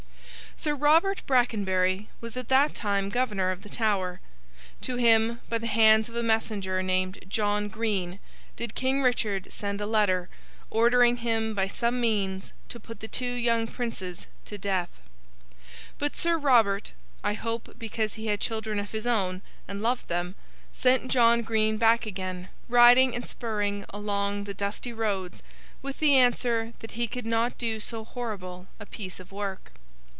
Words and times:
Sir 0.57 0.75
Robert 0.75 1.23
Brackenbury 1.25 2.07
was 2.19 2.37
at 2.37 2.47
that 2.49 2.75
time 2.75 3.09
Governor 3.09 3.49
of 3.49 3.63
the 3.63 3.69
Tower. 3.69 4.19
To 4.81 4.97
him, 4.97 5.41
by 5.49 5.57
the 5.57 5.65
hands 5.65 6.07
of 6.07 6.15
a 6.15 6.21
messenger 6.21 6.83
named 6.83 7.17
John 7.27 7.67
Green, 7.67 8.19
did 8.57 8.75
King 8.75 9.01
Richard 9.01 9.51
send 9.51 9.81
a 9.81 9.87
letter, 9.87 10.29
ordering 10.69 11.17
him 11.17 11.55
by 11.55 11.65
some 11.67 11.99
means 11.99 12.51
to 12.69 12.79
put 12.79 12.99
the 12.99 13.07
two 13.07 13.31
young 13.33 13.65
princes 13.65 14.27
to 14.45 14.59
death. 14.59 14.91
But 15.97 16.15
Sir 16.15 16.37
Robert—I 16.37 17.33
hope 17.33 17.73
because 17.79 18.13
he 18.13 18.27
had 18.27 18.39
children 18.39 18.77
of 18.77 18.91
his 18.91 19.07
own, 19.07 19.41
and 19.67 19.81
loved 19.81 20.09
them—sent 20.09 21.09
John 21.09 21.41
Green 21.41 21.77
back 21.77 22.05
again, 22.05 22.49
riding 22.69 23.15
and 23.15 23.25
spurring 23.25 23.83
along 23.89 24.43
the 24.43 24.53
dusty 24.53 24.93
roads, 24.93 25.41
with 25.81 25.97
the 25.97 26.15
answer 26.17 26.73
that 26.81 26.91
he 26.91 27.07
could 27.07 27.25
not 27.25 27.57
do 27.57 27.79
so 27.79 28.03
horrible 28.05 28.67
a 28.79 28.85
piece 28.85 29.19
of 29.19 29.31
work. 29.31 29.71